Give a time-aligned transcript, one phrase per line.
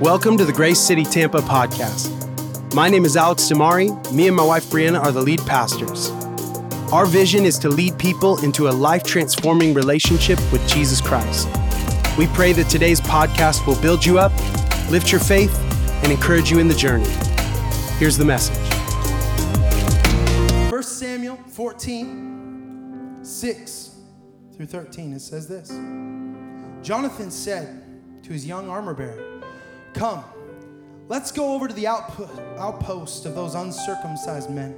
[0.00, 2.10] Welcome to the Grace City Tampa podcast.
[2.74, 4.12] My name is Alex DiMare.
[4.12, 6.10] Me and my wife Brianna are the lead pastors.
[6.92, 11.46] Our vision is to lead people into a life transforming relationship with Jesus Christ.
[12.18, 14.32] We pray that today's podcast will build you up,
[14.90, 15.56] lift your faith,
[16.02, 17.08] and encourage you in the journey.
[17.98, 18.58] Here's the message
[20.72, 23.90] 1 Samuel 14, 6
[24.56, 25.68] through 13, it says this
[26.84, 27.84] Jonathan said
[28.24, 29.33] to his young armor bearer,
[29.94, 30.24] Come,
[31.08, 34.76] let's go over to the outpost of those uncircumcised men.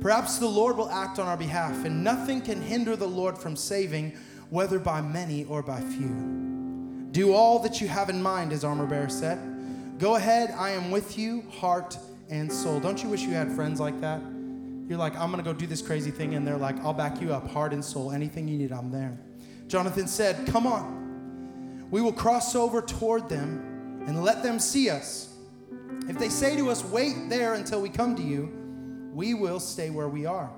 [0.00, 3.56] Perhaps the Lord will act on our behalf, and nothing can hinder the Lord from
[3.56, 4.16] saving,
[4.50, 7.08] whether by many or by few.
[7.10, 9.98] Do all that you have in mind, his armor bearer said.
[9.98, 12.78] Go ahead, I am with you, heart and soul.
[12.78, 14.20] Don't you wish you had friends like that?
[14.88, 17.32] You're like, I'm gonna go do this crazy thing, and they're like, I'll back you
[17.32, 18.12] up, heart and soul.
[18.12, 19.18] Anything you need, I'm there.
[19.66, 21.88] Jonathan said, Come on.
[21.90, 23.75] We will cross over toward them
[24.06, 25.34] and let them see us.
[26.08, 28.50] If they say to us, Wait there until we come to you,
[29.12, 30.50] we will stay where we are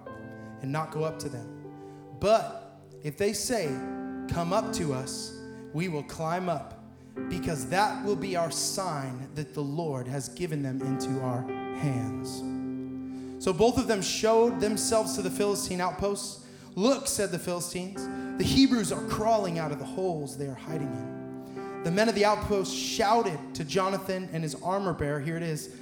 [0.63, 1.49] and not go up to them.
[2.21, 3.67] But if they say,
[4.29, 5.35] Come up to us,
[5.73, 6.85] we will climb up,
[7.31, 11.43] because that will be our sign that the Lord has given them into our
[11.79, 12.43] hands.
[13.43, 16.45] So both of them showed themselves to the Philistine outposts.
[16.75, 20.89] Look, said the Philistines, the Hebrews are crawling out of the holes they are hiding
[20.89, 21.18] in.
[21.85, 25.75] The men of the outpost shouted to Jonathan and his armor bearer, here it is,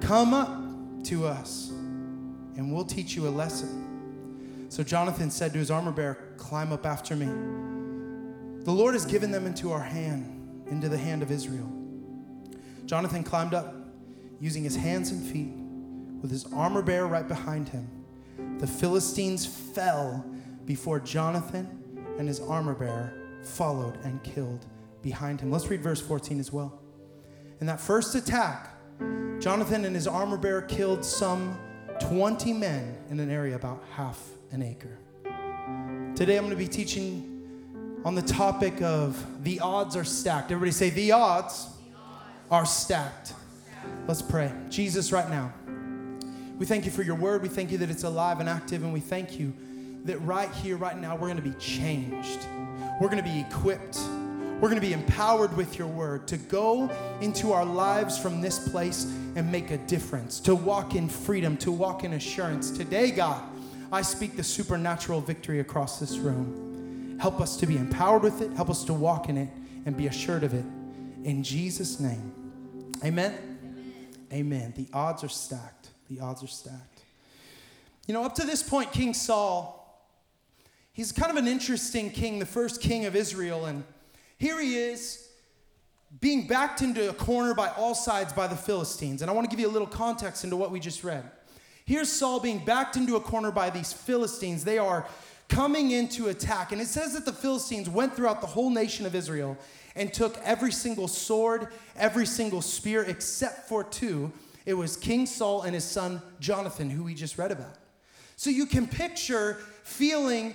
[0.00, 4.66] come up to us and we'll teach you a lesson.
[4.68, 7.26] So Jonathan said to his armor bearer, climb up after me.
[8.64, 11.72] The Lord has given them into our hand, into the hand of Israel.
[12.84, 13.74] Jonathan climbed up
[14.40, 15.52] using his hands and feet
[16.20, 17.88] with his armor bearer right behind him.
[18.58, 20.24] The Philistines fell
[20.66, 21.66] before Jonathan
[22.18, 24.66] and his armor bearer followed and killed
[25.02, 25.50] behind him.
[25.50, 26.80] Let's read verse 14 as well.
[27.60, 28.70] In that first attack,
[29.40, 31.58] Jonathan and his armor bearer killed some
[32.00, 34.20] 20 men in an area about half
[34.52, 34.98] an acre.
[36.14, 37.34] Today I'm going to be teaching
[38.04, 40.50] on the topic of the odds are stacked.
[40.50, 41.68] Everybody say, the odds,
[42.50, 43.34] are stacked.
[44.06, 44.52] Let's pray.
[44.68, 45.52] Jesus, right now,
[46.58, 47.42] we thank you for your word.
[47.42, 49.52] We thank you that it's alive and active, and we thank you
[50.04, 52.40] that right here, right now, we're going to be changed.
[53.00, 53.98] We're going to be equipped
[54.60, 58.68] we're going to be empowered with your word to go into our lives from this
[58.68, 59.04] place
[59.36, 62.72] and make a difference, to walk in freedom, to walk in assurance.
[62.72, 63.40] Today, God,
[63.92, 67.18] I speak the supernatural victory across this room.
[67.20, 69.48] Help us to be empowered with it, help us to walk in it
[69.86, 70.64] and be assured of it.
[71.22, 72.32] In Jesus' name.
[73.04, 73.32] Amen.
[73.32, 74.08] Amen.
[74.32, 74.74] Amen.
[74.76, 75.90] The odds are stacked.
[76.10, 77.02] The odds are stacked.
[78.08, 80.04] You know, up to this point, King Saul,
[80.92, 83.66] he's kind of an interesting king, the first king of Israel.
[83.66, 83.84] And
[84.38, 85.28] here he is
[86.20, 89.20] being backed into a corner by all sides by the Philistines.
[89.20, 91.24] And I want to give you a little context into what we just read.
[91.84, 94.64] Here's Saul being backed into a corner by these Philistines.
[94.64, 95.06] They are
[95.48, 96.72] coming into attack.
[96.72, 99.56] And it says that the Philistines went throughout the whole nation of Israel
[99.96, 104.30] and took every single sword, every single spear, except for two.
[104.66, 107.74] It was King Saul and his son Jonathan, who we just read about.
[108.36, 110.54] So you can picture feeling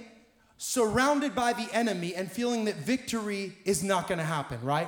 [0.64, 4.88] surrounded by the enemy and feeling that victory is not going to happen, right?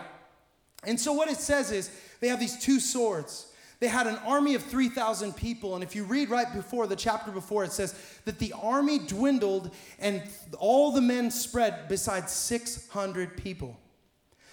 [0.86, 1.92] And so what it says is
[2.22, 3.52] they have these two swords.
[3.82, 5.76] They had an army of 3,000 people.
[5.76, 7.94] And if you read right before the chapter before, it says
[8.24, 9.70] that the army dwindled
[10.00, 10.24] and
[10.60, 13.78] all the men spread besides 600 people.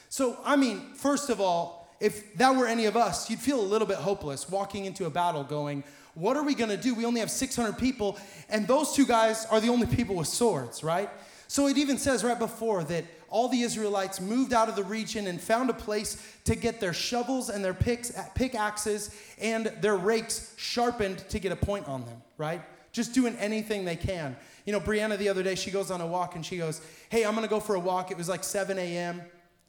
[0.09, 3.63] So, I mean, first of all, if that were any of us, you'd feel a
[3.63, 5.85] little bit hopeless walking into a battle going,
[6.15, 6.95] what are we to do?
[6.95, 8.19] We only have 600 people,
[8.49, 11.09] and those two guys are the only people with swords, right?
[11.49, 15.27] So it even says right before that all the Israelites moved out of the region
[15.27, 20.55] and found a place to get their shovels and their picks, pickaxes and their rakes
[20.57, 22.63] sharpened to get a point on them, right?
[22.93, 24.37] Just doing anything they can.
[24.67, 27.25] You know, Brianna the other day, she goes on a walk and she goes, Hey,
[27.25, 28.11] I'm gonna go for a walk.
[28.11, 29.23] It was like 7 a.m.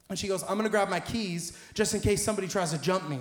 [0.09, 3.09] And she goes, I'm gonna grab my keys just in case somebody tries to jump
[3.09, 3.19] me.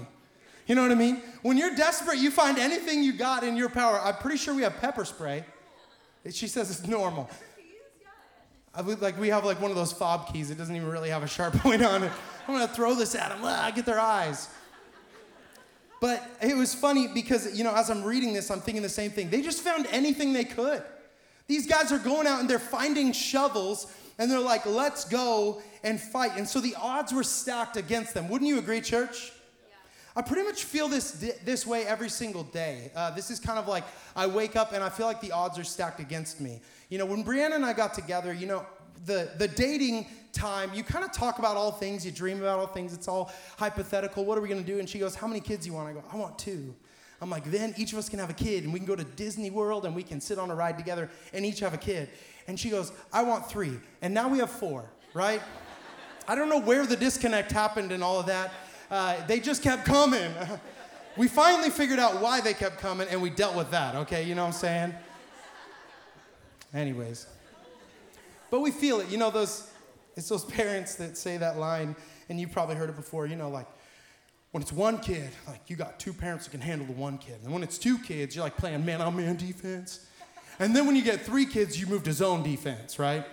[0.66, 1.22] You know what I mean?
[1.42, 4.00] When you're desperate, you find anything you got in your power.
[4.00, 5.44] I'm pretty sure we have pepper spray.
[6.30, 7.28] She says it's normal.
[8.74, 10.50] I, like we have like one of those fob keys.
[10.50, 12.12] It doesn't even really have a sharp point on it.
[12.46, 13.40] I'm gonna throw this at them.
[13.42, 14.48] Ah, get their eyes.
[16.00, 19.10] But it was funny because you know as I'm reading this, I'm thinking the same
[19.10, 19.30] thing.
[19.30, 20.82] They just found anything they could.
[21.48, 26.00] These guys are going out and they're finding shovels and they're like, let's go and
[26.00, 26.32] fight.
[26.36, 28.28] And so the odds were stacked against them.
[28.28, 29.32] Wouldn't you agree, church?
[30.14, 32.90] I pretty much feel this this way every single day.
[32.94, 35.58] Uh, this is kind of like I wake up and I feel like the odds
[35.58, 36.60] are stacked against me.
[36.90, 38.66] You know, when Brianna and I got together, you know,
[39.06, 42.66] the, the dating time, you kind of talk about all things, you dream about all
[42.66, 44.24] things, it's all hypothetical.
[44.24, 44.78] What are we gonna do?
[44.78, 45.88] And she goes, How many kids do you want?
[45.88, 46.74] I go, I want two.
[47.22, 49.04] I'm like, then each of us can have a kid and we can go to
[49.04, 52.10] Disney World and we can sit on a ride together and each have a kid.
[52.48, 53.78] And she goes, I want three.
[54.02, 55.40] And now we have four, right?
[56.26, 58.52] I don't know where the disconnect happened and all of that.
[58.92, 60.30] Uh, they just kept coming.
[61.16, 64.22] we finally figured out why they kept coming and we dealt with that, okay?
[64.22, 64.94] You know what I'm saying?
[66.74, 67.26] Anyways.
[68.50, 69.08] But we feel it.
[69.08, 69.70] You know, those,
[70.14, 71.96] it's those parents that say that line,
[72.28, 73.66] and you've probably heard it before, you know, like,
[74.50, 77.38] when it's one kid, like you got two parents that can handle the one kid.
[77.44, 80.06] And when it's two kids, you're like playing man on man defense.
[80.58, 83.24] And then when you get three kids, you move to zone defense, right?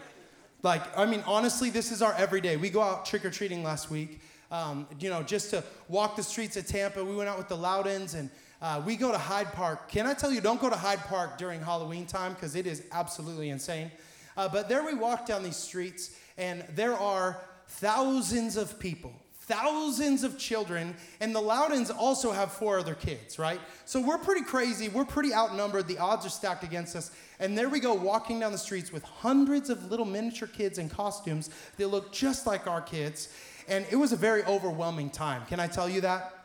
[0.63, 2.55] Like, I mean, honestly, this is our everyday.
[2.55, 6.23] We go out trick or treating last week, um, you know, just to walk the
[6.23, 7.03] streets of Tampa.
[7.03, 8.29] We went out with the Loudons and
[8.61, 9.89] uh, we go to Hyde Park.
[9.89, 12.83] Can I tell you, don't go to Hyde Park during Halloween time because it is
[12.91, 13.91] absolutely insane.
[14.35, 20.23] Uh, but there we walk down these streets, and there are thousands of people, thousands
[20.23, 23.59] of children, and the Loudons also have four other kids, right?
[23.85, 24.89] So we're pretty crazy.
[24.89, 25.87] We're pretty outnumbered.
[25.87, 27.11] The odds are stacked against us.
[27.39, 30.89] And there we go, walking down the streets with hundreds of little miniature kids in
[30.89, 33.29] costumes that look just like our kids.
[33.69, 35.45] And it was a very overwhelming time.
[35.45, 36.35] Can I tell you that?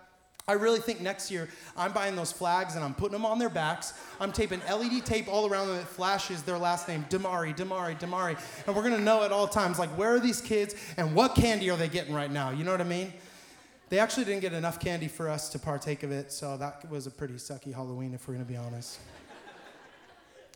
[0.46, 3.48] I really think next year I'm buying those flags and I'm putting them on their
[3.48, 3.94] backs.
[4.20, 8.38] I'm taping LED tape all around them that flashes their last name, DiMare, DiMare, DiMare.
[8.66, 11.70] And we're gonna know at all times, like, where are these kids and what candy
[11.70, 12.50] are they getting right now?
[12.50, 13.14] You know what I mean?
[13.88, 17.06] They actually didn't get enough candy for us to partake of it, so that was
[17.06, 18.98] a pretty sucky Halloween, if we're gonna be honest.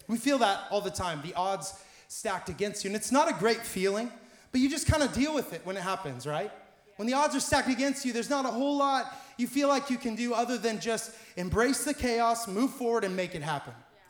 [0.07, 1.75] we feel that all the time, the odds
[2.09, 2.89] stacked against you.
[2.89, 4.11] And it's not a great feeling,
[4.53, 6.51] but you just kind of deal with it when it happens, right?
[6.97, 9.89] When the odds are stacked against you, there's not a whole lot you feel like
[9.89, 13.73] you can do other than just embrace the chaos, move forward, and make it happen.
[13.77, 14.01] Yeah.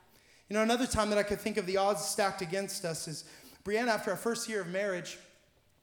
[0.48, 3.24] You know, another time that I could think of the odds stacked against us is
[3.62, 5.18] Brianna, after our first year of marriage,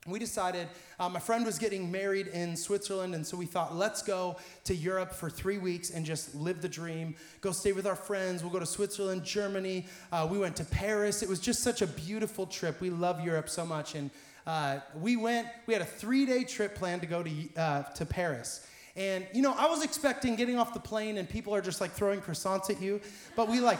[0.07, 0.67] we decided
[0.99, 4.75] uh, my friend was getting married in Switzerland, and so we thought, let's go to
[4.75, 7.15] Europe for three weeks and just live the dream.
[7.41, 8.41] Go stay with our friends.
[8.41, 9.85] We'll go to Switzerland, Germany.
[10.11, 11.21] Uh, we went to Paris.
[11.21, 12.81] It was just such a beautiful trip.
[12.81, 14.09] We love Europe so much, and
[14.45, 15.47] uh, we went.
[15.65, 18.67] We had a three-day trip planned to go to uh, to Paris.
[18.95, 21.91] And you know, I was expecting getting off the plane and people are just like
[21.91, 23.01] throwing croissants at you,
[23.35, 23.79] but we like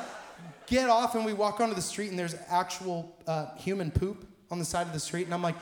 [0.68, 4.60] get off and we walk onto the street and there's actual uh, human poop on
[4.60, 5.56] the side of the street, and I'm like,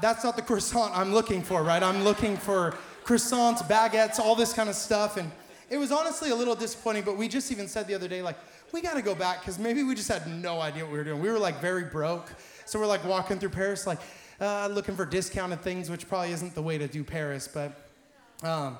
[0.00, 1.82] that's not the croissant I'm looking for, right?
[1.82, 5.30] I'm looking for croissants, baguettes, all this kind of stuff, and
[5.70, 7.04] it was honestly a little disappointing.
[7.04, 8.36] But we just even said the other day, like,
[8.72, 11.04] we got to go back because maybe we just had no idea what we were
[11.04, 11.20] doing.
[11.20, 12.32] We were like very broke,
[12.66, 14.00] so we're like walking through Paris, like
[14.40, 17.88] uh, looking for discounted things, which probably isn't the way to do Paris, but
[18.42, 18.78] um,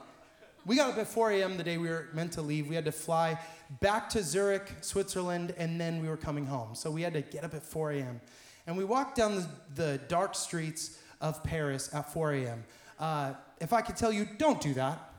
[0.66, 1.56] we got up at 4 a.m.
[1.56, 2.68] the day we were meant to leave.
[2.68, 3.38] We had to fly
[3.80, 6.74] back to Zurich, Switzerland, and then we were coming home.
[6.74, 8.20] So we had to get up at 4 a.m.
[8.66, 12.64] And we walked down the, the dark streets of Paris at 4 a.m.
[12.98, 15.14] Uh, if I could tell you, don't do that.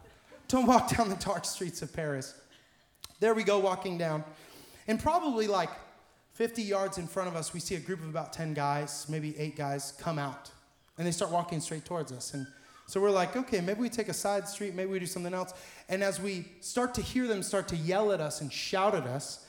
[0.47, 2.35] Don't walk down the dark streets of Paris.
[3.19, 4.23] There we go, walking down.
[4.87, 5.69] And probably like
[6.33, 9.37] 50 yards in front of us, we see a group of about 10 guys, maybe
[9.37, 10.51] eight guys, come out.
[10.97, 12.33] And they start walking straight towards us.
[12.33, 12.47] And
[12.87, 15.53] so we're like, okay, maybe we take a side street, maybe we do something else.
[15.89, 19.03] And as we start to hear them start to yell at us and shout at
[19.03, 19.45] us,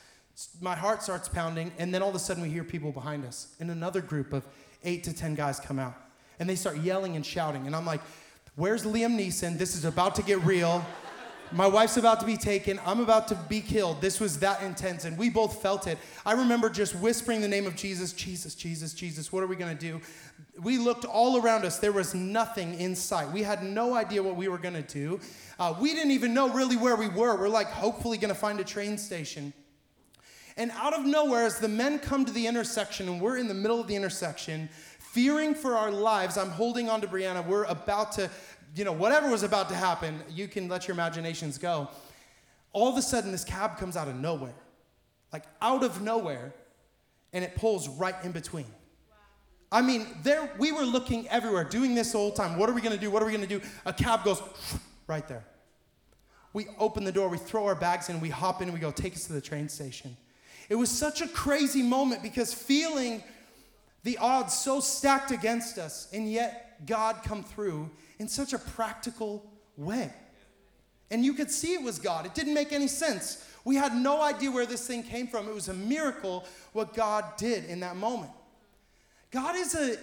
[0.60, 3.54] my heart starts pounding, and then all of a sudden we hear people behind us.
[3.60, 4.44] And another group of
[4.84, 5.94] eight to 10 guys come out.
[6.38, 7.66] And they start yelling and shouting.
[7.66, 8.00] And I'm like,
[8.56, 9.58] where's Liam Neeson?
[9.58, 10.84] This is about to get real.
[11.52, 12.78] My wife's about to be taken.
[12.86, 14.00] I'm about to be killed.
[14.00, 15.98] This was that intense, and we both felt it.
[16.24, 19.32] I remember just whispering the name of Jesus Jesus, Jesus, Jesus.
[19.32, 20.00] What are we going to do?
[20.60, 21.80] We looked all around us.
[21.80, 23.32] There was nothing in sight.
[23.32, 25.18] We had no idea what we were going to do.
[25.58, 27.36] Uh, we didn't even know really where we were.
[27.36, 29.52] We're like, hopefully, going to find a train station.
[30.56, 33.54] And out of nowhere, as the men come to the intersection, and we're in the
[33.54, 37.44] middle of the intersection, fearing for our lives, I'm holding on to Brianna.
[37.44, 38.30] We're about to
[38.74, 41.88] you know, whatever was about to happen, you can let your imaginations go.
[42.72, 44.54] All of a sudden, this cab comes out of nowhere,
[45.32, 46.54] like out of nowhere,
[47.32, 48.66] and it pulls right in between.
[49.72, 52.58] I mean, there we were looking everywhere, doing this the whole time.
[52.58, 53.10] What are we gonna do?
[53.10, 53.60] What are we gonna do?
[53.86, 54.42] A cab goes
[55.06, 55.44] right there.
[56.52, 58.90] We open the door, we throw our bags in, we hop in, and we go,
[58.90, 60.16] take us to the train station.
[60.68, 63.22] It was such a crazy moment because feeling
[64.02, 69.44] the odds so stacked against us, and yet God come through in such a practical
[69.76, 70.12] way.
[71.10, 72.26] And you could see it was God.
[72.26, 73.44] It didn't make any sense.
[73.64, 75.48] We had no idea where this thing came from.
[75.48, 78.30] It was a miracle what God did in that moment.
[79.30, 79.96] God is a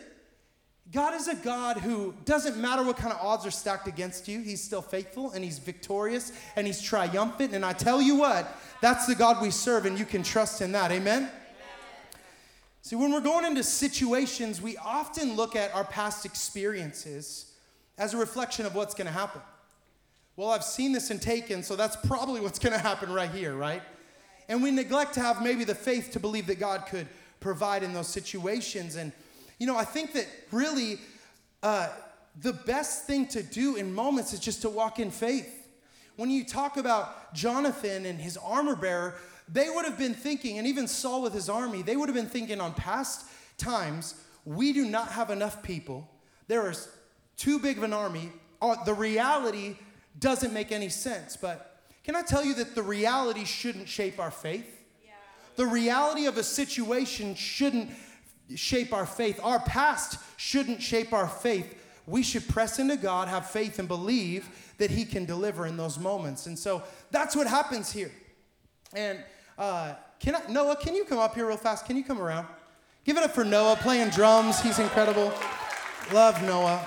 [0.92, 4.40] God is a God who doesn't matter what kind of odds are stacked against you,
[4.40, 7.54] He's still faithful and He's victorious and He's triumphant.
[7.54, 8.48] And I tell you what,
[8.82, 10.92] that's the God we serve, and you can trust in that.
[10.92, 11.30] Amen?
[12.88, 17.52] See, when we're going into situations, we often look at our past experiences
[17.98, 19.42] as a reflection of what's going to happen.
[20.38, 23.58] Well, I've seen this and Taken, so that's probably what's going to happen right here,
[23.58, 23.82] right?
[24.48, 27.08] And we neglect to have maybe the faith to believe that God could
[27.42, 28.96] provide in those situations.
[28.96, 29.12] And,
[29.60, 30.98] you know, I think that really
[31.64, 31.90] uh,
[32.40, 35.68] the best thing to do in moments is just to walk in faith.
[36.16, 39.16] When you talk about Jonathan and his armor bearer,
[39.48, 42.28] they would have been thinking, and even Saul with his army, they would have been
[42.28, 43.26] thinking on past
[43.58, 46.10] times, we do not have enough people.
[46.48, 46.88] There is
[47.36, 48.32] too big of an army.
[48.62, 49.78] Uh, the reality
[50.20, 51.38] doesn't make any sense.
[51.38, 54.74] But can I tell you that the reality shouldn't shape our faith?
[55.56, 57.90] The reality of a situation shouldn't
[58.56, 59.40] shape our faith.
[59.44, 61.74] Our past shouldn't shape our faith.
[62.06, 66.00] We should press into God, have faith, and believe that He can deliver in those
[66.00, 66.46] moments.
[66.46, 68.12] And so that's what happens here.
[68.94, 69.20] And
[69.58, 71.86] uh, can I, Noah, can you come up here real fast?
[71.86, 72.48] Can you come around?
[73.06, 74.62] Give it up for Noah playing drums.
[74.62, 75.34] He's incredible.
[76.12, 76.86] Love Noah.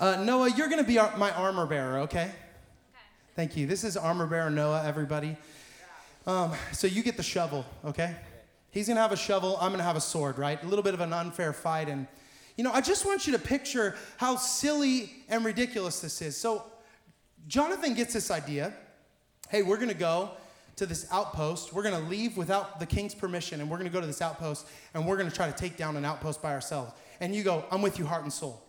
[0.00, 2.22] Uh, Noah, you're going to be our, my armor bearer, okay?
[2.22, 2.32] okay?
[3.36, 3.66] Thank you.
[3.66, 5.36] This is armor bearer Noah, everybody.
[6.26, 8.16] Um, so you get the shovel, okay?
[8.70, 9.56] He's going to have a shovel.
[9.60, 10.62] I'm going to have a sword, right?
[10.62, 11.88] A little bit of an unfair fight.
[11.88, 12.06] And,
[12.56, 16.36] you know, I just want you to picture how silly and ridiculous this is.
[16.36, 16.64] So
[17.46, 18.72] Jonathan gets this idea
[19.48, 20.30] hey, we're going to go
[20.80, 21.74] to this outpost.
[21.74, 24.22] We're going to leave without the king's permission, and we're going to go to this
[24.22, 26.92] outpost, and we're going to try to take down an outpost by ourselves.
[27.20, 28.62] And you go, I'm with you, heart and soul.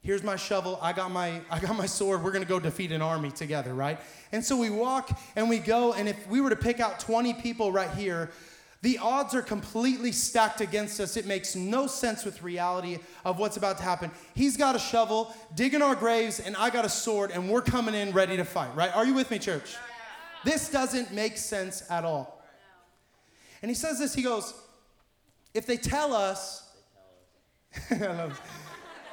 [0.00, 0.78] Here's my shovel.
[0.80, 2.22] I got my I got my sword.
[2.22, 3.98] We're going to go defeat an army together, right?
[4.30, 7.34] And so we walk and we go and if we were to pick out 20
[7.34, 8.30] people right here,
[8.80, 11.16] the odds are completely stacked against us.
[11.16, 14.12] It makes no sense with reality of what's about to happen.
[14.36, 17.96] He's got a shovel, digging our graves, and I got a sword, and we're coming
[17.96, 18.94] in ready to fight, right?
[18.94, 19.74] Are you with me, church?
[20.44, 22.42] This doesn't make sense at all.
[23.62, 24.54] And he says this, he goes,
[25.54, 26.70] if they tell us,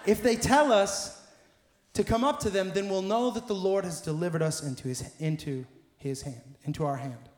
[0.05, 1.21] if they tell us
[1.93, 4.87] to come up to them, then we'll know that the Lord has delivered us into
[4.87, 5.65] his, into
[5.97, 7.29] his hand, into our hand.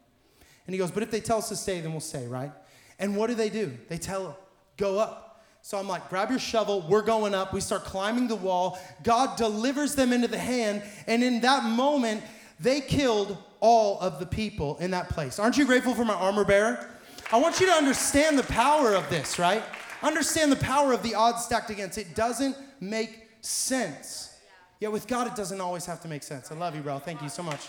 [0.65, 2.51] And he goes, but if they tell us to stay, then we'll stay, right?
[2.99, 3.77] And what do they do?
[3.87, 4.37] They tell,
[4.75, 5.45] go up.
[5.61, 7.53] So I'm like, grab your shovel, we're going up.
[7.53, 8.79] We start climbing the wall.
[9.03, 10.83] God delivers them into the hand.
[11.07, 12.23] And in that moment,
[12.59, 15.39] they killed all of the people in that place.
[15.39, 16.89] Aren't you grateful for my armor bearer?
[17.31, 19.63] I want you to understand the power of this, right?
[20.01, 21.97] Understand the power of the odds stacked against.
[21.97, 24.35] It doesn't make sense.
[24.79, 26.51] Yet with God, it doesn't always have to make sense.
[26.51, 26.99] I love you, bro.
[26.99, 27.67] Thank you so much.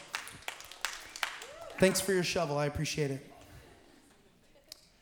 [1.78, 2.58] Thanks for your shovel.
[2.58, 3.24] I appreciate it.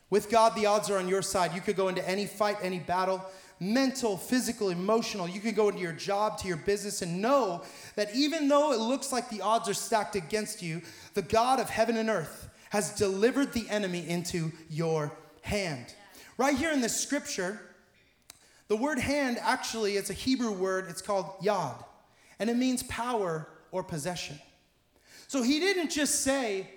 [0.08, 1.54] With God, the odds are on your side.
[1.54, 3.24] You could go into any fight, any battle,
[3.58, 5.28] mental, physical, emotional.
[5.28, 7.62] You can go into your job, to your business, and know
[7.94, 10.82] that even though it looks like the odds are stacked against you,
[11.14, 15.94] the God of heaven and earth has delivered the enemy into your hand.
[16.36, 17.60] Right here in this scripture,
[18.68, 21.82] the word hand actually, it's a Hebrew word, it's called yad,
[22.38, 24.38] and it means power or possession.
[25.28, 26.68] So he didn't just say,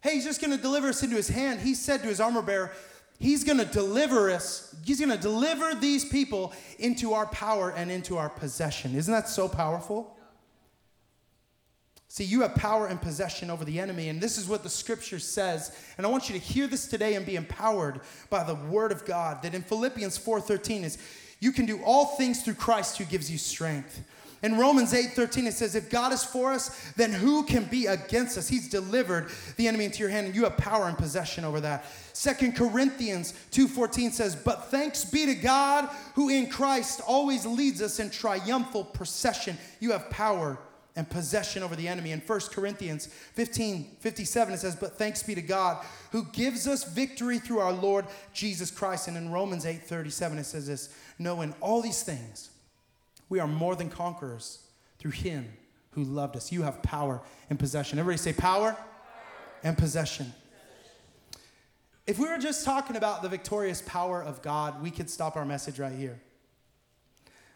[0.00, 1.60] hey, he's just gonna deliver us into his hand.
[1.60, 2.72] He said to his armor bearer,
[3.18, 8.28] he's gonna deliver us, he's gonna deliver these people into our power and into our
[8.28, 8.94] possession.
[8.94, 10.16] Isn't that so powerful?
[12.16, 15.18] See, you have power and possession over the enemy, and this is what the scripture
[15.18, 15.76] says.
[15.98, 19.04] And I want you to hear this today and be empowered by the word of
[19.04, 19.42] God.
[19.42, 20.96] That in Philippians 4:13 is
[21.40, 24.00] you can do all things through Christ who gives you strength.
[24.46, 27.86] In Romans 8 13, it says, If God is for us, then who can be
[27.86, 28.46] against us?
[28.46, 31.84] He's delivered the enemy into your hand, and you have power and possession over that.
[32.12, 37.98] Second Corinthians 2:14 says, But thanks be to God who in Christ always leads us
[37.98, 39.58] in triumphal procession.
[39.80, 40.56] You have power
[40.94, 42.12] and possession over the enemy.
[42.12, 46.84] In 1 Corinthians 15 57, it says, But thanks be to God who gives us
[46.84, 49.08] victory through our Lord Jesus Christ.
[49.08, 50.88] And in Romans 8 37, it says this,
[51.18, 52.50] Knowing all these things,
[53.28, 54.60] we are more than conquerors
[54.98, 55.52] through him
[55.90, 56.52] who loved us.
[56.52, 57.98] You have power and possession.
[57.98, 58.84] Everybody say power, power.
[59.62, 60.32] and possession.
[62.06, 65.44] If we were just talking about the victorious power of God, we could stop our
[65.44, 66.20] message right here.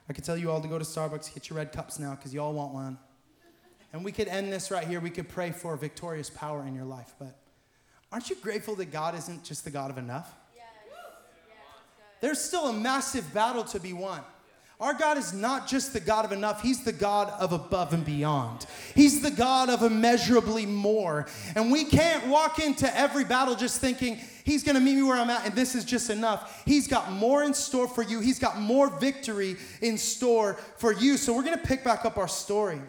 [0.09, 2.35] I could tell you all to go to Starbucks, get your red cups now because
[2.35, 2.99] you all want one.
[3.93, 4.99] And we could end this right here.
[5.01, 7.15] We could pray for victorious power in your life.
[7.19, 7.37] But
[8.11, 10.35] aren't you grateful that God isn't just the God of enough?
[10.55, 10.65] Yes.
[12.21, 14.21] There's still a massive battle to be won.
[14.81, 18.03] Our God is not just the God of enough, He's the God of above and
[18.03, 18.65] beyond.
[18.95, 21.27] He's the God of immeasurably more.
[21.55, 25.29] And we can't walk into every battle just thinking, He's gonna meet me where I'm
[25.29, 26.63] at and this is just enough.
[26.65, 31.19] He's got more in store for you, He's got more victory in store for you.
[31.19, 32.81] So we're gonna pick back up our story.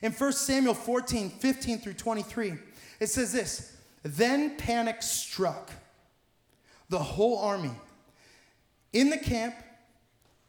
[0.00, 2.54] In 1 Samuel 14, 15 through 23,
[3.00, 5.70] it says this Then panic struck
[6.88, 7.72] the whole army,
[8.94, 9.54] in the camp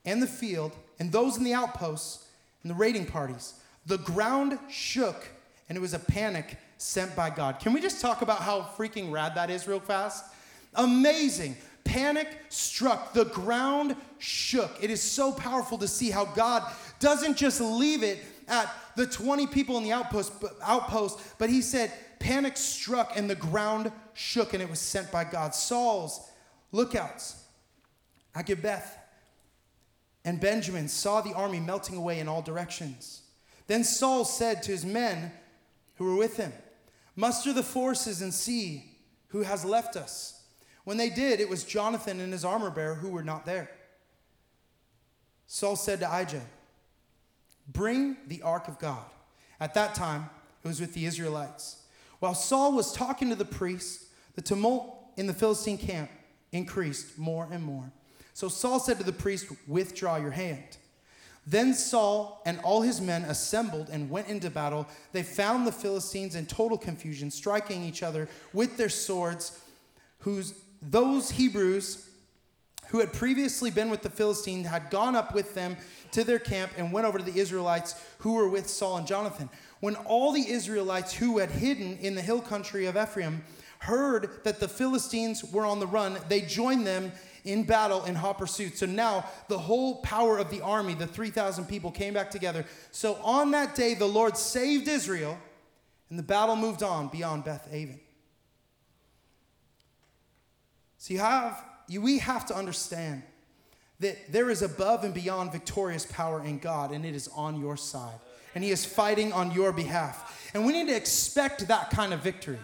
[0.05, 2.25] and the field, and those in the outposts
[2.63, 3.55] and the raiding parties.
[3.85, 5.27] The ground shook,
[5.69, 7.59] and it was a panic sent by God.
[7.59, 10.25] Can we just talk about how freaking rad that is, real fast?
[10.73, 11.55] Amazing.
[11.83, 14.71] Panic struck, the ground shook.
[14.81, 16.63] It is so powerful to see how God
[16.99, 20.33] doesn't just leave it at the 20 people in the outpost,
[20.63, 25.23] outpost but he said, panic struck and the ground shook, and it was sent by
[25.23, 25.53] God.
[25.53, 26.29] Saul's
[26.71, 27.43] lookouts
[28.33, 28.83] at Gibeah
[30.25, 33.21] and Benjamin saw the army melting away in all directions.
[33.67, 35.31] Then Saul said to his men
[35.95, 36.51] who were with him,
[37.15, 38.83] Muster the forces and see
[39.27, 40.43] who has left us.
[40.83, 43.69] When they did, it was Jonathan and his armor bearer who were not there.
[45.47, 46.41] Saul said to Ahijah,
[47.67, 49.05] Bring the ark of God.
[49.59, 50.29] At that time,
[50.63, 51.83] it was with the Israelites.
[52.19, 56.09] While Saul was talking to the priests, the tumult in the Philistine camp
[56.51, 57.91] increased more and more.
[58.35, 60.75] So Saul said to the priest, Withdraw your hand.
[61.47, 64.87] Then Saul and all his men assembled and went into battle.
[65.13, 69.57] They found the Philistines in total confusion, striking each other with their swords,
[70.19, 72.09] whose those Hebrews
[72.89, 75.77] who had previously been with the Philistines had gone up with them
[76.11, 79.49] to their camp and went over to the Israelites who were with Saul and Jonathan.
[79.79, 83.45] When all the Israelites who had hidden in the hill country of Ephraim
[83.79, 87.13] heard that the Philistines were on the run, they joined them
[87.45, 88.77] in battle in hot pursuit.
[88.77, 92.65] So now the whole power of the army, the 3,000 people, came back together.
[92.91, 95.37] So on that day, the Lord saved Israel,
[96.09, 97.99] and the battle moved on beyond Beth Aven.
[100.97, 103.21] So you have, you, we have to understand
[103.99, 107.77] that there is above and beyond victorious power in God, and it is on your
[107.77, 108.19] side.
[108.55, 110.49] And He is fighting on your behalf.
[110.53, 112.59] And we need to expect that kind of victory.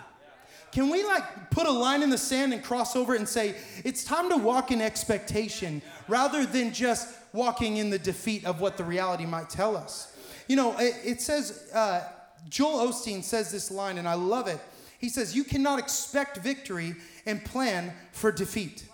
[0.71, 4.03] Can we like put a line in the sand and cross over and say, it's
[4.03, 8.83] time to walk in expectation rather than just walking in the defeat of what the
[8.83, 10.15] reality might tell us?
[10.47, 12.03] You know, it, it says, uh,
[12.49, 14.59] Joel Osteen says this line, and I love it.
[14.99, 16.95] He says, You cannot expect victory
[17.25, 18.85] and plan for defeat.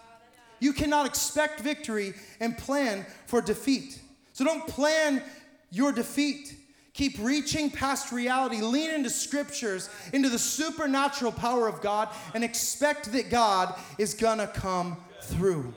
[0.59, 4.01] You cannot expect victory and plan for defeat.
[4.33, 5.21] So don't plan
[5.71, 6.55] your defeat.
[6.97, 8.59] Keep reaching past reality.
[8.59, 14.47] Lean into scriptures, into the supernatural power of God, and expect that God is gonna
[14.47, 15.75] come through.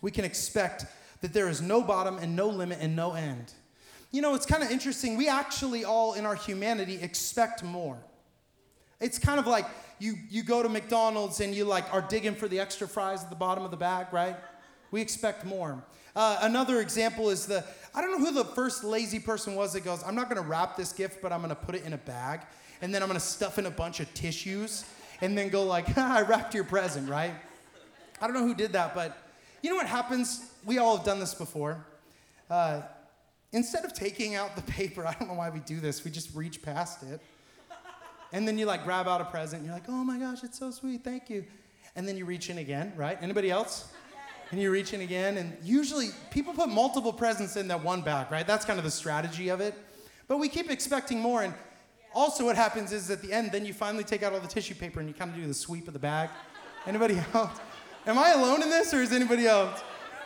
[0.00, 0.84] We can expect
[1.20, 3.52] that there is no bottom and no limit and no end.
[4.10, 5.16] You know, it's kind of interesting.
[5.16, 7.98] We actually all in our humanity expect more.
[9.00, 9.66] It's kind of like
[10.00, 13.30] you, you go to McDonald's and you like are digging for the extra fries at
[13.30, 14.36] the bottom of the bag, right?
[14.90, 15.84] We expect more.
[16.16, 17.62] Uh, another example is the
[17.94, 20.76] I don't know who the first lazy person was that goes, I'm not gonna wrap
[20.76, 22.40] this gift, but I'm gonna put it in a bag,
[22.80, 24.86] and then I'm gonna stuff in a bunch of tissues,
[25.20, 27.34] and then go like, I wrapped your present, right?
[28.20, 29.16] I don't know who did that, but
[29.62, 30.52] you know what happens?
[30.64, 31.86] We all have done this before.
[32.50, 32.82] Uh,
[33.52, 36.34] instead of taking out the paper, I don't know why we do this, we just
[36.34, 37.20] reach past it.
[38.32, 40.58] And then you like grab out a present, and you're like, oh my gosh, it's
[40.58, 41.44] so sweet, thank you.
[41.94, 43.18] And then you reach in again, right?
[43.22, 43.90] Anybody else?
[44.50, 45.36] And you reach in again.
[45.38, 48.46] And usually people put multiple presents in that one bag, right?
[48.46, 49.74] That's kind of the strategy of it.
[50.28, 51.42] But we keep expecting more.
[51.42, 51.54] And
[52.14, 54.74] also, what happens is at the end, then you finally take out all the tissue
[54.74, 56.30] paper and you kind of do the sweep of the bag.
[56.86, 57.58] Anybody else?
[58.06, 59.82] Am I alone in this or is anybody else?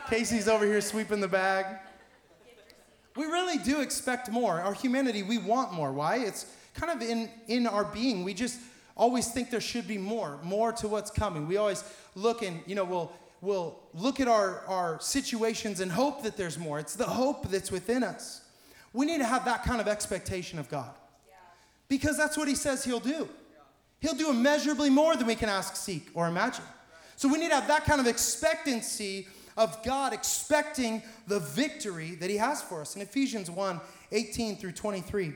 [0.09, 1.67] Casey's over here sweeping the bag.
[3.17, 4.61] We really do expect more.
[4.61, 5.93] Our humanity, we want more.
[5.93, 6.19] Why?
[6.19, 8.23] It's kind of in, in our being.
[8.23, 8.61] We just
[8.97, 11.49] always think there should be more, more to what's coming.
[11.49, 11.83] We always
[12.15, 16.59] look and, you know, we'll will look at our, our situations and hope that there's
[16.59, 16.79] more.
[16.79, 18.43] It's the hope that's within us.
[18.93, 20.93] We need to have that kind of expectation of God
[21.89, 23.29] because that's what He says He'll do.
[24.01, 26.65] He'll do immeasurably more than we can ask, seek, or imagine.
[27.17, 32.31] So we need to have that kind of expectancy of God expecting the victory that
[32.31, 32.97] He has for us.
[32.97, 33.81] In Ephesians 1
[34.13, 35.33] 18 through 23,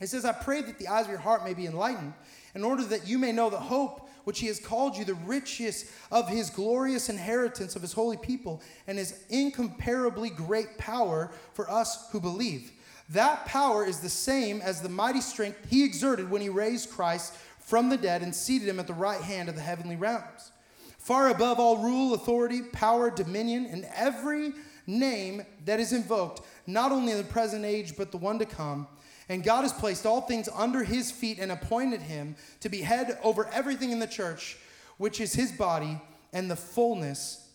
[0.00, 2.12] it says, I pray that the eyes of your heart may be enlightened,
[2.54, 5.86] in order that you may know the hope which he has called you, the richest
[6.10, 12.08] of his glorious inheritance of his holy people, and his incomparably great power for us
[12.10, 12.72] who believe.
[13.10, 17.34] That power is the same as the mighty strength he exerted when he raised Christ
[17.60, 20.50] from the dead and seated him at the right hand of the heavenly realms.
[20.98, 24.54] Far above all rule, authority, power, dominion, and every
[24.88, 28.88] name that is invoked, not only in the present age, but the one to come.
[29.28, 33.18] And God has placed all things under his feet and appointed him to be head
[33.22, 34.56] over everything in the church,
[34.98, 36.00] which is his body,
[36.32, 37.48] and the fullness,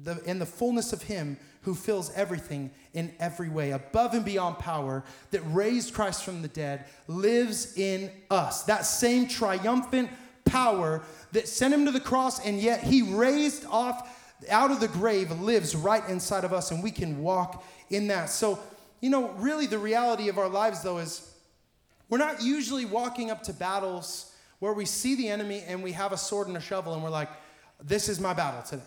[0.00, 4.58] the, and the fullness of him who fills everything in every way, above and beyond
[4.58, 8.62] power, that raised Christ from the dead, lives in us.
[8.64, 10.10] That same triumphant
[10.44, 14.16] power that sent him to the cross, and yet he raised off
[14.48, 18.30] out of the grave lives right inside of us, and we can walk in that.
[18.30, 18.58] So,
[19.00, 21.32] you know, really the reality of our lives, though, is
[22.08, 26.12] we're not usually walking up to battles where we see the enemy and we have
[26.12, 27.30] a sword and a shovel and we're like,
[27.82, 28.82] this is my battle today.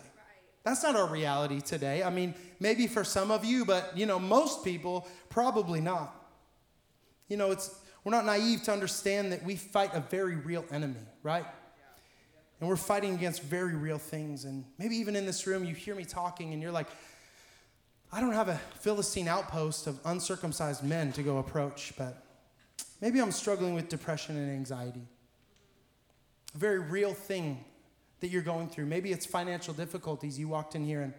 [0.62, 2.02] That's not our reality today.
[2.02, 6.14] I mean, maybe for some of you, but you know, most people probably not.
[7.28, 11.00] You know, it's we're not naive to understand that we fight a very real enemy,
[11.22, 11.44] right?
[12.60, 14.44] And we're fighting against very real things.
[14.44, 16.88] And maybe even in this room, you hear me talking and you're like,
[18.14, 22.22] I don't have a Philistine outpost of uncircumcised men to go approach, but
[23.00, 25.02] maybe I'm struggling with depression and anxiety.
[26.54, 27.64] A very real thing
[28.20, 28.86] that you're going through.
[28.86, 30.38] Maybe it's financial difficulties.
[30.38, 31.12] You walked in here and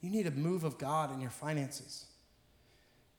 [0.00, 2.06] you need a move of God in your finances.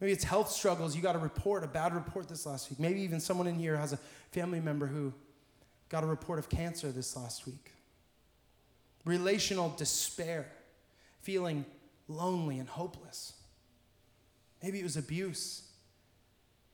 [0.01, 0.93] Maybe it's health struggles.
[0.93, 2.81] You got a report, a bad report this last week.
[2.81, 3.97] Maybe even someone in here has a
[4.33, 5.13] family member who
[5.87, 7.71] got a report of cancer this last week.
[9.05, 10.47] Relational despair,
[11.21, 11.63] feeling
[12.07, 13.33] lonely and hopeless.
[14.63, 15.63] Maybe it was abuse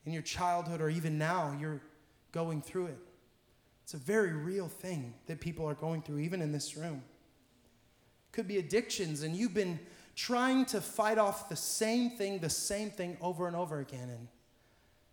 [0.06, 1.80] in your childhood, or even now you're
[2.32, 2.98] going through it.
[3.82, 7.02] It's a very real thing that people are going through, even in this room.
[8.32, 9.78] Could be addictions, and you've been
[10.16, 14.28] trying to fight off the same thing, the same thing over and over again, and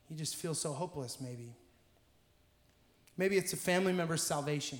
[0.09, 1.55] you just feel so hopeless, maybe.
[3.17, 4.79] Maybe it's a family member's salvation.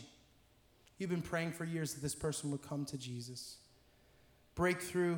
[0.98, 3.58] You've been praying for years that this person would come to Jesus.
[4.56, 5.18] Breakthrough.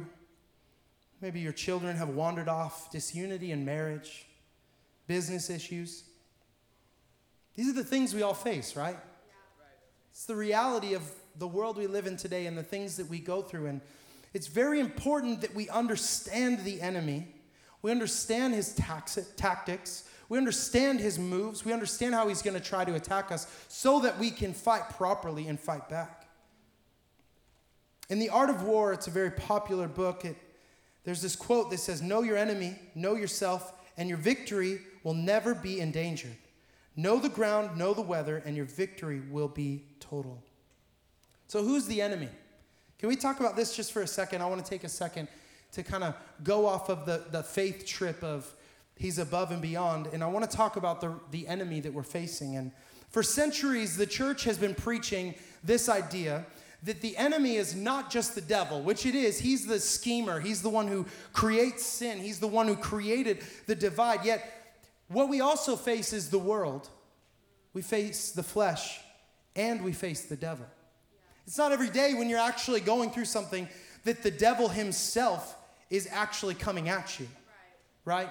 [1.22, 4.26] Maybe your children have wandered off, disunity in marriage,
[5.08, 6.04] business issues.
[7.56, 8.98] These are the things we all face, right?
[10.12, 11.04] It's the reality of
[11.38, 13.68] the world we live in today and the things that we go through.
[13.68, 13.82] And
[14.34, 17.28] it's very important that we understand the enemy,
[17.82, 21.64] we understand his tactics, we understand his moves.
[21.64, 24.90] We understand how he's going to try to attack us so that we can fight
[24.98, 26.23] properly and fight back.
[28.10, 30.26] In The Art of War, it's a very popular book.
[30.26, 30.36] It,
[31.04, 35.54] there's this quote that says, Know your enemy, know yourself, and your victory will never
[35.56, 36.36] be endangered.
[36.96, 40.44] Know the ground, know the weather, and your victory will be total.
[41.48, 42.30] So, who's the enemy?
[43.00, 44.42] Can we talk about this just for a second?
[44.42, 45.28] I want to take a second
[45.74, 48.54] to kind of go off of the, the faith trip of
[48.96, 50.08] He's above and beyond.
[50.14, 52.56] And I want to talk about the, the enemy that we're facing.
[52.56, 52.72] And
[53.10, 56.46] for centuries, the church has been preaching this idea
[56.84, 59.40] that the enemy is not just the devil, which it is.
[59.40, 63.76] He's the schemer, he's the one who creates sin, he's the one who created the
[63.76, 64.26] divide.
[64.26, 64.50] Yet,
[65.08, 66.90] what we also face is the world.
[67.74, 69.00] We face the flesh
[69.56, 70.66] and we face the devil.
[71.48, 73.68] It's not every day when you're actually going through something
[74.06, 75.56] that the devil himself
[75.90, 77.28] is actually coming at you.
[78.06, 78.30] Right?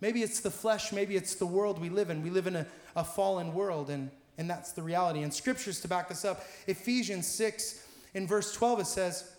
[0.00, 2.22] Maybe it's the flesh, maybe it's the world we live in.
[2.22, 5.22] We live in a, a fallen world, and, and that's the reality.
[5.22, 7.82] And scriptures to back this up Ephesians 6,
[8.18, 9.30] in verse 12, it says,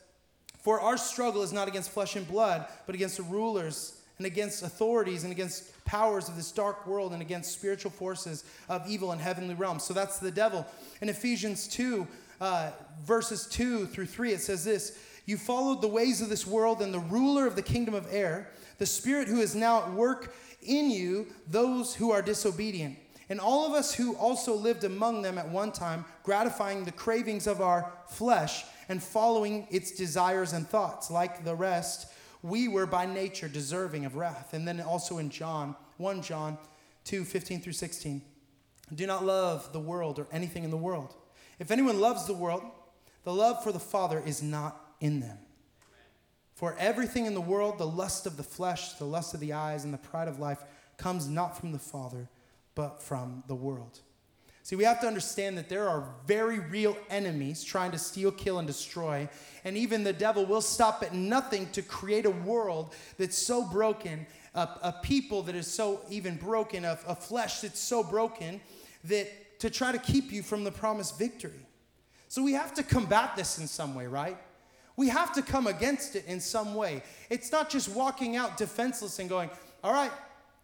[0.60, 4.63] For our struggle is not against flesh and blood, but against the rulers and against
[4.63, 9.20] authorities and against powers of this dark world and against spiritual forces of evil in
[9.20, 9.84] heavenly realms.
[9.84, 10.65] So that's the devil.
[11.02, 12.08] In Ephesians 2,
[12.39, 12.72] uh,
[13.04, 16.94] verses 2 through 3, it says this You followed the ways of this world and
[16.94, 20.89] the ruler of the kingdom of air, the spirit who is now at work in
[20.89, 22.98] you those who are disobedient.
[23.30, 27.46] And all of us who also lived among them at one time, gratifying the cravings
[27.46, 31.12] of our flesh and following its desires and thoughts.
[31.12, 32.12] Like the rest,
[32.42, 34.54] we were by nature deserving of wrath.
[34.54, 36.58] And then also in John, 1 John
[37.06, 38.22] 2 15 through 16.
[38.96, 41.13] Do not love the world or anything in the world.
[41.60, 42.63] If anyone loves the world,
[43.24, 45.38] the love for the Father is not in them.
[46.56, 49.86] For everything in the world, the lust of the flesh, the lust of the eyes,
[49.86, 50.63] and the pride of life,
[50.98, 52.28] comes not from the Father,
[52.80, 54.00] but from the world.
[54.63, 58.58] See, we have to understand that there are very real enemies trying to steal, kill,
[58.58, 59.28] and destroy.
[59.65, 64.26] And even the devil will stop at nothing to create a world that's so broken,
[64.56, 68.62] a, a people that is so even broken, a, a flesh that's so broken,
[69.04, 71.65] that to try to keep you from the promised victory.
[72.30, 74.38] So we have to combat this in some way, right?
[74.96, 77.04] We have to come against it in some way.
[77.30, 79.50] It's not just walking out defenseless and going,
[79.84, 80.12] all right,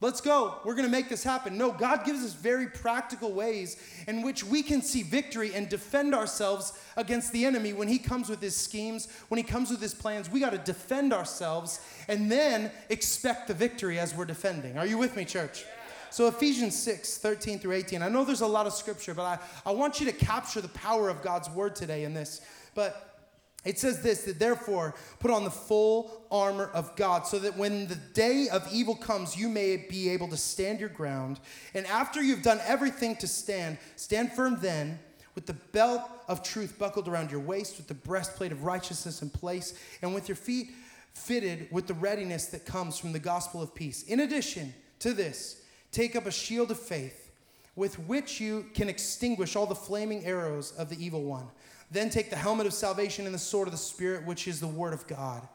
[0.01, 0.59] let's go.
[0.63, 1.57] We're going to make this happen.
[1.57, 3.77] No, God gives us very practical ways
[4.07, 8.29] in which we can see victory and defend ourselves against the enemy when he comes
[8.29, 10.29] with his schemes, when he comes with his plans.
[10.29, 14.77] We got to defend ourselves and then expect the victory as we're defending.
[14.77, 15.65] Are you with me, church?
[16.11, 18.01] So, Ephesians 6, 13 through 18.
[18.01, 19.23] I know there's a lot of scripture, but
[19.65, 22.39] I, I want you to capture the power of God's word today in this.
[22.73, 23.14] But
[23.65, 27.87] it says this that therefore put on the full armor of God so that when
[27.87, 31.39] the day of evil comes, you may be able to stand your ground.
[31.73, 34.99] And after you've done everything to stand, stand firm then
[35.33, 39.29] with the belt of truth buckled around your waist, with the breastplate of righteousness in
[39.29, 40.69] place, and with your feet
[41.13, 44.03] fitted with the readiness that comes from the gospel of peace.
[44.03, 47.24] In addition to this, take up a shield of faith
[47.75, 51.47] with which you can extinguish all the flaming arrows of the evil one.
[51.91, 54.67] Then take the helmet of salvation and the sword of the Spirit, which is the
[54.67, 55.47] word of God,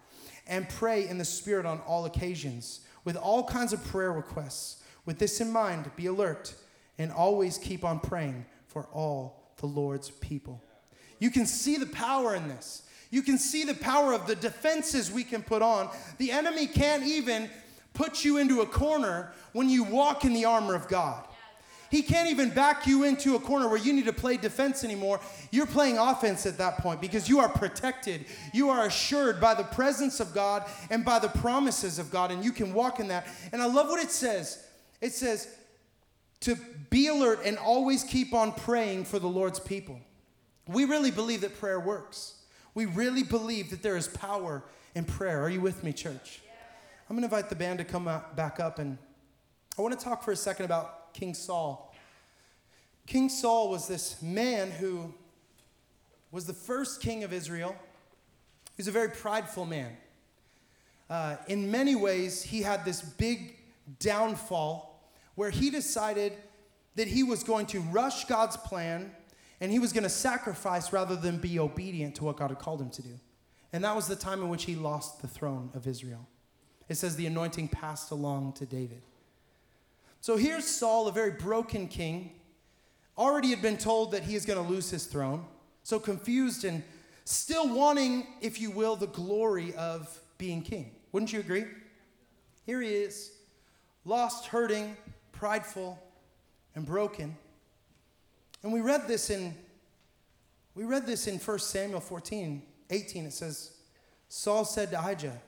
[0.46, 4.83] and pray in the Spirit on all occasions with all kinds of prayer requests.
[5.06, 6.54] With this in mind, be alert
[6.98, 10.62] and always keep on praying for all the Lord's people.
[11.18, 12.83] You can see the power in this.
[13.11, 15.90] You can see the power of the defenses we can put on.
[16.18, 17.50] The enemy can't even
[17.92, 21.26] put you into a corner when you walk in the armor of God.
[21.90, 25.20] He can't even back you into a corner where you need to play defense anymore.
[25.50, 28.26] You're playing offense at that point because you are protected.
[28.55, 32.44] You are assured by the presence of God and by the promises of God, and
[32.44, 33.26] you can walk in that.
[33.53, 34.64] And I love what it says
[35.00, 35.48] it says
[36.40, 36.57] to
[36.90, 39.98] be alert and always keep on praying for the Lord's people.
[40.68, 42.37] We really believe that prayer works.
[42.74, 44.62] We really believe that there is power
[44.94, 45.42] in prayer.
[45.42, 46.40] Are you with me, church?
[47.09, 48.05] I'm going to invite the band to come
[48.37, 48.96] back up, and
[49.76, 51.94] I want to talk for a second about King Saul.
[53.07, 55.12] King Saul was this man who
[56.31, 57.75] was the first king of Israel.
[58.77, 59.96] He was a very prideful man.
[61.09, 63.57] Uh, in many ways, he had this big
[63.99, 66.35] downfall where he decided
[66.94, 69.11] that he was going to rush God's plan
[69.61, 72.81] and he was going to sacrifice rather than be obedient to what God had called
[72.81, 73.18] him to do.
[73.73, 76.27] And that was the time in which he lost the throne of Israel.
[76.88, 79.03] It says the anointing passed along to David.
[80.20, 82.33] So here's Saul, a very broken king,
[83.16, 85.44] already had been told that he is going to lose his throne.
[85.83, 86.83] So confused and
[87.24, 90.92] still wanting, if you will, the glory of being king.
[91.12, 91.64] Wouldn't you agree?
[92.66, 93.33] Here he is,
[94.04, 94.96] lost, hurting,
[95.33, 95.98] prideful,
[96.74, 97.37] and broken.
[98.62, 99.54] And we read this in
[100.74, 103.26] we read this in 1 Samuel 14, 18.
[103.26, 103.72] It says,
[104.28, 105.40] Saul said to Ahijah,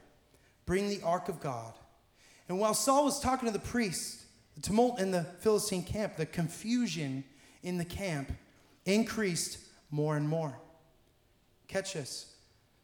[0.67, 1.75] Bring the ark of God.
[2.49, 4.22] And while Saul was talking to the priest,
[4.55, 7.25] the tumult in the Philistine camp, the confusion
[7.63, 8.33] in the camp
[8.85, 9.59] increased
[9.91, 10.59] more and more.
[11.69, 12.35] Catch this.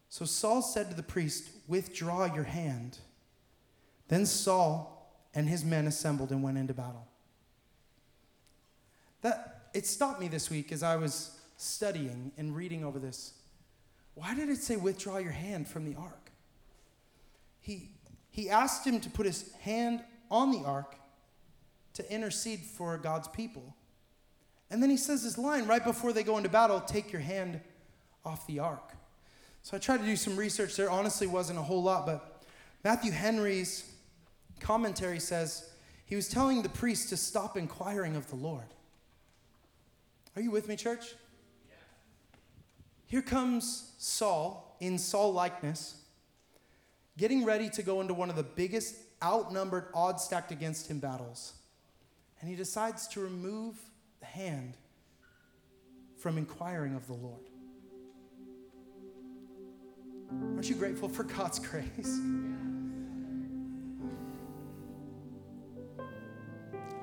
[0.09, 2.97] So Saul said to the priest, Withdraw your hand.
[4.07, 4.99] Then Saul
[5.35, 7.07] and his men assembled and went into battle.
[9.21, 13.33] That it stopped me this week as I was studying and reading over this.
[14.15, 16.31] Why did it say withdraw your hand from the ark?
[17.61, 17.91] He
[18.31, 20.95] he asked him to put his hand on the ark
[21.93, 23.75] to intercede for God's people.
[24.69, 27.59] And then he says this line right before they go into battle take your hand
[28.23, 28.93] off the ark.
[29.63, 30.75] So I tried to do some research.
[30.75, 32.43] There honestly wasn't a whole lot, but
[32.83, 33.91] Matthew Henry's
[34.59, 35.69] commentary says
[36.05, 38.65] he was telling the priest to stop inquiring of the Lord.
[40.35, 41.15] Are you with me, church?
[43.07, 46.01] Here comes Saul in Saul likeness,
[47.17, 51.53] getting ready to go into one of the biggest outnumbered, odds stacked against him battles.
[52.39, 53.75] And he decides to remove
[54.19, 54.77] the hand
[56.17, 57.49] from inquiring of the Lord.
[60.55, 62.19] Aren't you grateful for God's grace?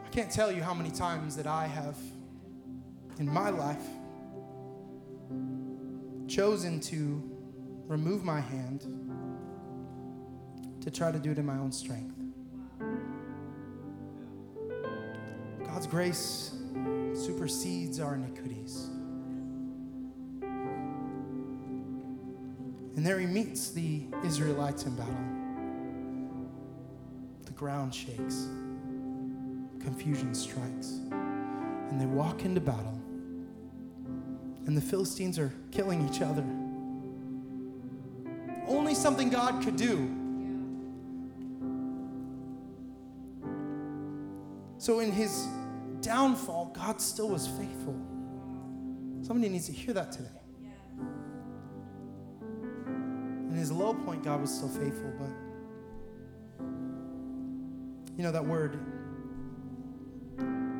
[0.04, 1.96] I can't tell you how many times that I have
[3.18, 3.82] in my life
[6.28, 7.22] chosen to
[7.86, 8.86] remove my hand
[10.80, 12.25] to try to do it in my own strength.
[15.76, 16.52] God's grace
[17.12, 18.88] supersedes our iniquities.
[22.96, 25.14] And there he meets the Israelites in battle.
[27.44, 28.48] The ground shakes,
[29.78, 32.98] confusion strikes, and they walk into battle
[34.64, 36.42] and the Philistines are killing each other.
[38.66, 40.10] Only something God could do.
[44.78, 45.46] So, in his
[46.00, 47.94] downfall, God still was faithful.
[49.22, 50.28] Somebody needs to hear that today.
[53.50, 55.30] In his low point, God was still faithful, but
[58.16, 58.78] you know that word,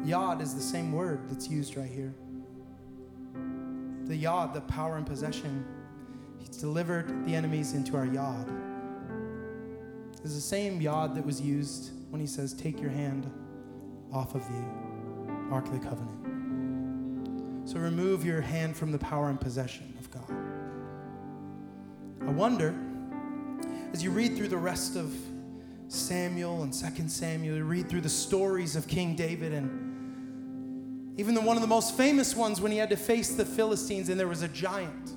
[0.05, 2.14] Yod, is the same word that's used right here
[4.07, 5.64] the yod, the power and possession.
[6.38, 8.48] He's delivered the enemies into our yod.
[10.22, 13.31] It's the same yod that was used when he says, Take your hand
[14.12, 14.86] off of the
[15.50, 17.68] Ark of the Covenant.
[17.68, 20.30] So remove your hand from the power and possession of God.
[22.26, 22.74] I wonder,
[23.92, 25.14] as you read through the rest of
[25.88, 31.40] Samuel and 2 Samuel, you read through the stories of King David and Even the,
[31.40, 34.28] one of the most famous ones when he had to face the Philistines and there
[34.28, 35.12] was a giant.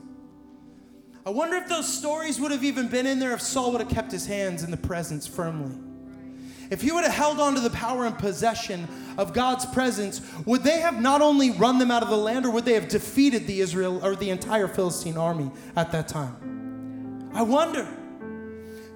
[1.25, 3.89] I wonder if those stories would have even been in there if Saul would have
[3.89, 5.75] kept his hands in the presence firmly.
[6.69, 10.63] If he would have held on to the power and possession of God's presence, would
[10.63, 13.47] they have not only run them out of the land, or would they have defeated
[13.47, 17.31] the Israel or the entire Philistine army at that time?
[17.33, 17.87] I wonder.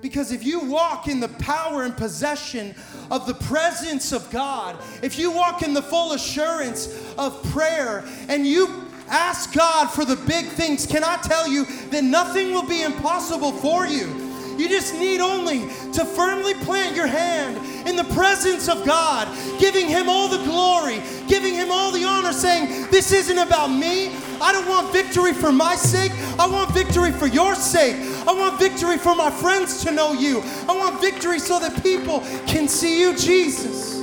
[0.01, 2.75] Because if you walk in the power and possession
[3.09, 8.45] of the presence of God, if you walk in the full assurance of prayer and
[8.45, 12.83] you ask God for the big things, can I tell you that nothing will be
[12.83, 14.22] impossible for you?
[14.57, 15.61] You just need only
[15.93, 19.27] to firmly plant your hand in the presence of God,
[19.59, 24.11] giving Him all the glory, giving Him all the honor, saying, This isn't about me.
[24.41, 26.11] I don't want victory for my sake.
[26.39, 27.95] I want victory for your sake.
[28.27, 30.41] I want victory for my friends to know you.
[30.67, 33.99] I want victory so that people can see you, Jesus.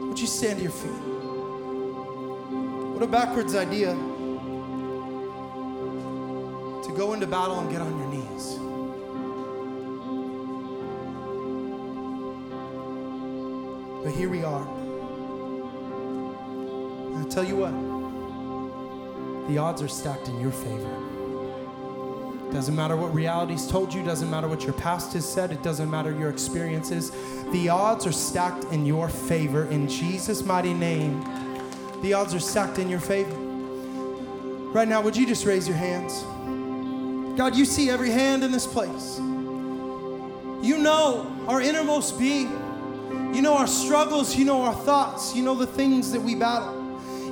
[0.00, 0.90] Would you stand to your feet?
[2.94, 3.94] What a backwards idea
[6.84, 8.23] to go into battle and get on your knees.
[14.02, 14.66] But here we are.
[17.14, 17.72] And I tell you what,
[19.48, 21.14] the odds are stacked in your favor.
[22.52, 25.90] Doesn't matter what reality's told you, doesn't matter what your past has said, it doesn't
[25.90, 27.12] matter your experiences.
[27.52, 31.24] The odds are stacked in your favor in Jesus' mighty name.
[32.02, 33.34] The odds are stacked in your favor.
[34.72, 36.24] Right now, would you just raise your hands?
[37.36, 39.18] God, you see every hand in this place.
[39.18, 42.50] You know our innermost being.
[43.34, 44.36] You know our struggles.
[44.36, 45.34] You know our thoughts.
[45.34, 46.80] You know the things that we battle.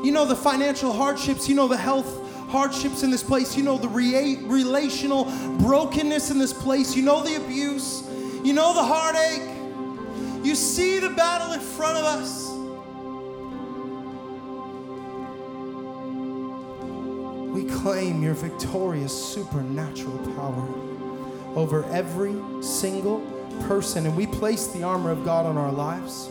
[0.05, 1.49] You know the financial hardships.
[1.49, 2.19] You know the health
[2.51, 3.57] hardships in this place.
[3.57, 5.25] You know the rea- relational
[5.59, 6.97] brokenness in this place.
[6.97, 8.03] You know the abuse.
[8.43, 9.49] You know the heartache.
[10.45, 12.42] You see the battle in front of us.
[17.53, 20.67] We claim your victorious supernatural power
[21.55, 23.21] over every single
[23.69, 26.31] person, and we place the armor of God on our lives.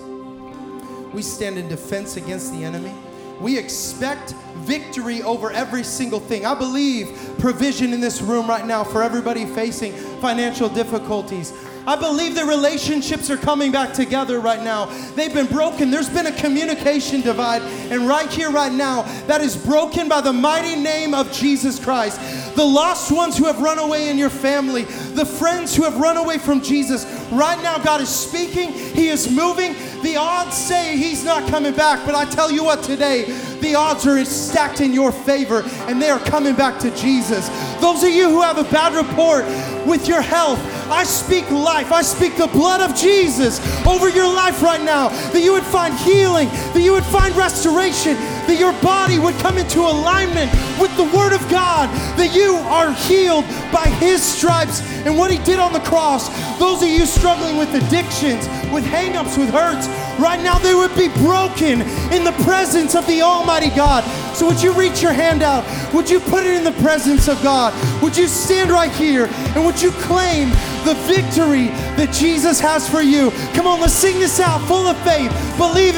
[1.14, 2.94] We stand in defense against the enemy.
[3.40, 6.46] We expect victory over every single thing.
[6.46, 11.52] I believe provision in this room right now for everybody facing financial difficulties.
[11.88, 14.86] I believe the relationships are coming back together right now.
[15.16, 15.90] They've been broken.
[15.90, 17.62] There's been a communication divide.
[17.92, 22.20] And right here, right now, that is broken by the mighty name of Jesus Christ.
[22.56, 26.18] The lost ones who have run away in your family, the friends who have run
[26.18, 28.72] away from Jesus, right now, God is speaking.
[28.72, 29.74] He is moving.
[30.04, 32.06] The odds say He's not coming back.
[32.06, 33.26] But I tell you what, today,
[33.62, 37.48] the odds are stacked in your favor and they are coming back to Jesus.
[37.80, 39.46] Those of you who have a bad report
[39.88, 40.60] with your health,
[40.92, 41.92] I speak life.
[41.92, 45.10] I speak the blood of Jesus over your life right now.
[45.32, 48.18] That you would find healing, that you would find restoration,
[48.52, 51.88] that your body would come into alignment with the Word of God,
[52.18, 56.28] that you are healed by His stripes and what He did on the cross.
[56.60, 59.88] Those of you struggling with addictions, with hangups, with hurts,
[60.20, 61.80] right now they would be broken
[62.12, 64.04] in the presence of the Almighty God.
[64.36, 65.64] So would you reach your hand out?
[65.94, 67.72] Would you put it in the presence of God?
[68.04, 70.50] Would you stand right here and would you claim
[70.84, 73.32] the victory that Jesus has for you?
[73.54, 75.32] Come on, let's sing this out full of faith.
[75.58, 75.91] Believe.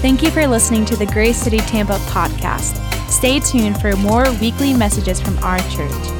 [0.00, 2.78] Thank you for listening to the Grace City Tampa podcast.
[3.10, 6.17] Stay tuned for more weekly messages from our church.